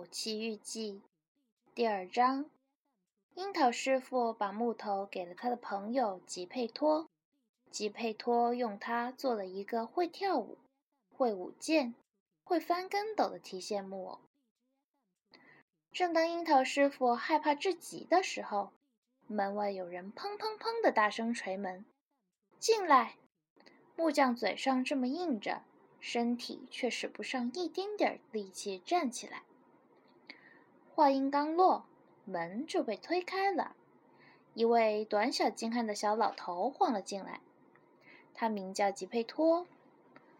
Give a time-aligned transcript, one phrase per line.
[0.00, 1.02] 后奇遇记
[1.74, 2.46] 第二章：
[3.34, 7.06] 樱桃师傅把木头给了他的朋友吉佩托，
[7.70, 10.56] 吉佩托用它做了一个会跳舞、
[11.14, 11.94] 会舞剑、
[12.44, 14.20] 会翻跟斗的提线木偶。
[15.92, 18.72] 正当樱桃师傅害怕至极的时候，
[19.26, 21.84] 门外有人砰砰砰的大声捶门
[22.58, 23.16] ：“进来！”
[23.96, 25.60] 木匠嘴上这么应着。
[26.02, 29.42] 身体却使不上一丁点儿力气站起来。
[31.00, 31.86] 话音刚落，
[32.26, 33.74] 门就被推开了，
[34.52, 37.40] 一位短小精悍的小老头晃了进来。
[38.34, 39.66] 他名叫吉佩托，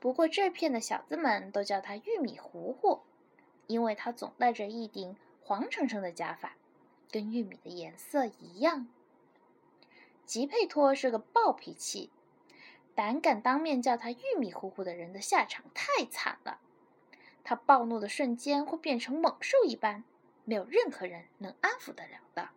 [0.00, 3.00] 不过这片的小子们都叫他玉米糊糊，
[3.66, 6.56] 因为他总戴着一顶黄澄澄的假发，
[7.10, 8.88] 跟玉米的颜色一样。
[10.24, 12.08] 吉佩托是个暴脾气。
[12.94, 16.60] 胆敢当面叫他玉米糊糊的人的下场太惨了。
[17.44, 20.02] 他暴怒的瞬间会变成猛兽一般，
[20.46, 22.50] 没有任何人能安抚得了的。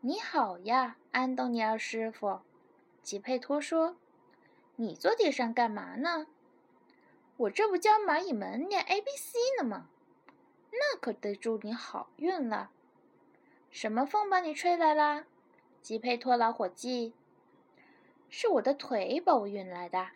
[0.00, 2.40] 你好呀，安东尼奥师傅，
[3.02, 3.96] 吉佩托说
[4.76, 6.28] ：“你坐地上干嘛呢？”
[7.36, 9.88] 我这不教蚂蚁们念 A B C 呢吗？
[10.70, 12.70] 那可得祝你好运了。
[13.72, 15.24] 什么风把你吹来啦，
[15.82, 17.12] 吉佩托老伙计？
[18.28, 20.10] 是我的腿把我运来的。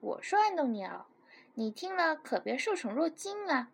[0.00, 1.06] 我说安东尼奥，
[1.54, 3.70] 你听了可别受宠若惊啊！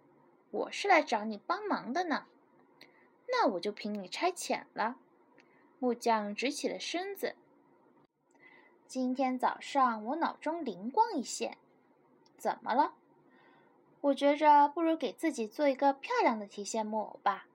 [0.51, 2.27] 我是来找你帮忙的呢。
[3.29, 4.97] 那我就凭你差遣了。
[5.79, 7.35] 木匠直起了身子。
[8.87, 11.59] 今天早上我脑中灵光一现，
[12.39, 12.95] 怎么了？
[14.01, 17.47] 我觉着不如给自己做一个漂亮的提线木偶吧，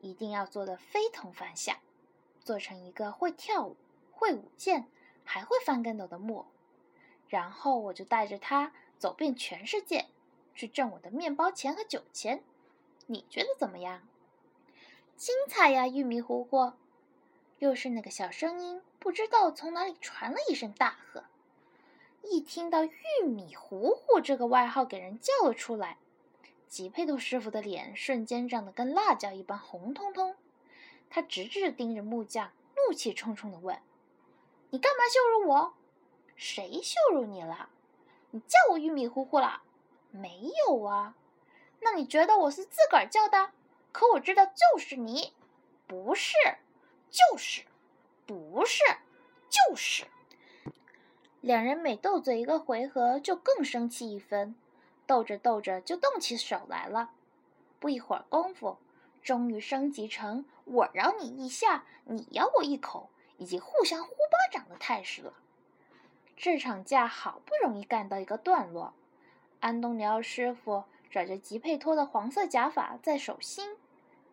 [0.00, 1.76] 一定要做的非同凡响，
[2.40, 3.76] 做成一个会跳舞、
[4.12, 4.88] 会舞剑。
[5.28, 6.46] 还会翻跟斗的木偶，
[7.26, 10.06] 然后我就带着它走遍全世界，
[10.56, 12.42] 去挣我的面包钱和酒钱。
[13.06, 14.02] 你觉得怎么样？
[15.16, 16.72] 精彩呀，玉米糊糊！
[17.58, 21.22] 又是那个小声音，不知道从哪里传了一声大喝。
[22.22, 25.96] 一听到“玉米糊糊”这个外号给人叫了出来，
[26.66, 30.34] 吉佩托师傅的脸瞬间涨得跟辣椒一般红彤彤。
[31.08, 33.80] 他直直盯着木匠，怒气冲冲地问。
[34.70, 35.74] 你干嘛羞辱我？
[36.34, 37.70] 谁羞辱你了？
[38.32, 39.62] 你叫我玉米糊糊了？
[40.16, 41.14] 没有啊。
[41.80, 43.50] 那你觉得我是自个儿叫的？
[43.92, 45.32] 可我知道就是你，
[45.86, 46.34] 不是，
[47.10, 47.62] 就是，
[48.26, 48.82] 不是，
[49.48, 50.04] 就是。
[51.40, 54.56] 两人每斗嘴一个回合，就更生气一分，
[55.06, 57.10] 斗着斗着就动起手来了。
[57.78, 58.78] 不一会儿功夫，
[59.22, 63.10] 终于升级成我饶你一下，你咬我一口。
[63.38, 65.34] 以及互相呼巴掌的态势了。
[66.38, 68.94] 这场架好不容易干到一个段落，
[69.60, 73.76] 安东尼奥师傅拽着吉佩托的黄色假发在手心，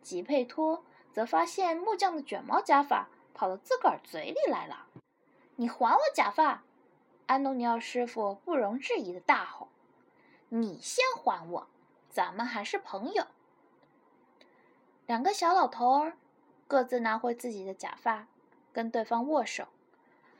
[0.01, 4.87] 吉佩托则发现木匠的卷毛假发跑到自个儿嘴里来了。
[5.55, 6.63] “你还我假发！”
[7.27, 9.69] 安东尼奥师傅不容置疑的大吼。
[10.49, 11.67] “你先还我，
[12.09, 13.27] 咱们还是朋友。”
[15.07, 16.17] 两个小老头儿
[16.67, 18.27] 各自拿回自己的假发。
[18.73, 19.67] 跟对方握手，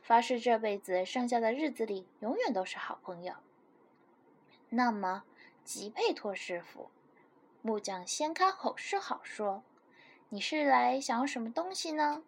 [0.02, 3.34] 发誓这辈子剩下的日子里永远都是好朋友。
[4.76, 5.22] 那么，
[5.64, 6.90] 吉佩托师傅，
[7.62, 9.62] 木匠先开口是好说
[10.30, 12.24] ：“你是来想要什么东西呢？”“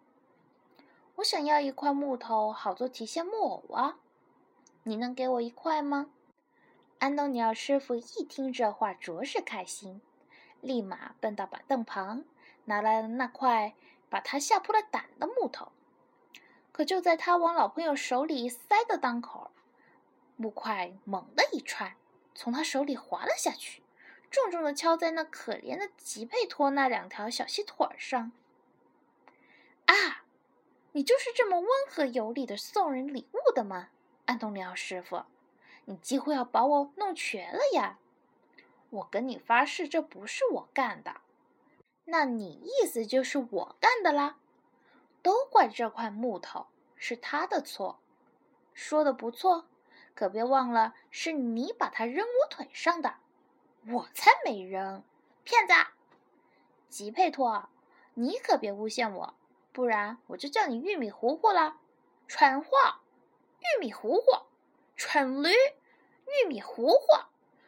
[1.15, 3.97] 我想要一块木头，好做提线木偶啊。
[4.83, 6.09] ”“你能给我一块吗？”
[6.99, 9.99] 安东尼奥师傅一听这话，着实开心，
[10.61, 12.23] 立马奔到板凳旁，
[12.63, 13.73] 拿来了那块
[14.09, 15.73] 把他吓破了胆的木头。
[16.71, 19.51] 可就在他往老朋友手里塞的当口，
[20.37, 21.97] 木块猛地一窜，
[22.37, 23.81] 从他手里滑了下去，
[24.29, 28.31] 重重的敲在那可怜的吉佩托那两条小细腿上。
[29.87, 30.23] 啊，
[30.91, 33.89] 你就是这么温和有礼的送人礼物的吗，
[34.27, 35.23] 安东尼奥师傅？
[35.85, 37.97] 你几乎要把我弄瘸了呀！
[38.91, 41.21] 我跟你发誓，这不是我干的。
[42.05, 44.37] 那你意思就是我干的啦？
[45.23, 47.97] 都怪这块木头，是他的错。
[48.75, 49.65] 说的不错，
[50.17, 53.17] 可别忘了是你把它扔我腿上的，
[53.87, 55.03] 我才没扔！
[55.43, 55.73] 骗子！
[56.89, 57.69] 吉佩托，
[58.15, 59.35] 你可别诬陷我，
[59.71, 61.77] 不然我就叫你玉米糊糊了。
[62.27, 62.71] 蠢货！
[63.59, 64.47] 玉米糊糊！
[64.95, 65.51] 蠢驴！
[66.25, 67.05] 玉米糊糊！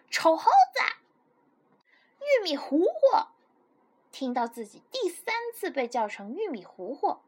[0.10, 0.82] 丑猴子！
[2.18, 3.28] 玉米糊糊！
[4.12, 7.20] 听到自己第三次被叫成玉米糊糊。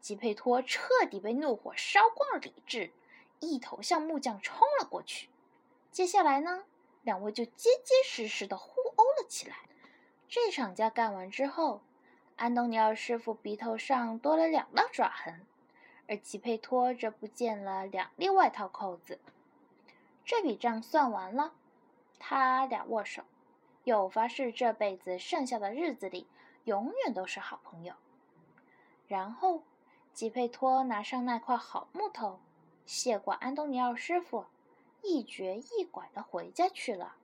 [0.00, 2.90] 吉佩托彻底被怒火烧光了理智，
[3.44, 5.28] 一头向木匠冲了过去。
[5.90, 6.64] 接下来呢，
[7.02, 9.56] 两位就结结实实的互殴了起来。
[10.28, 11.82] 这场架干完之后，
[12.36, 15.46] 安东尼奥师傅鼻头上多了两道爪痕，
[16.08, 19.20] 而吉佩托则不见了两粒外套扣子。
[20.24, 21.52] 这笔账算完了，
[22.18, 23.22] 他俩握手，
[23.84, 26.26] 又发誓这辈子剩下的日子里
[26.64, 27.94] 永远都是好朋友。
[29.06, 29.62] 然后，
[30.14, 32.40] 吉佩托拿上那块好木头，
[32.86, 34.44] 谢过安东尼奥师傅，
[35.02, 37.14] 一瘸一拐的回家去了。